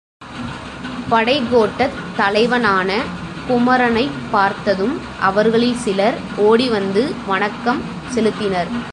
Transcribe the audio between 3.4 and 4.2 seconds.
குமரனைப்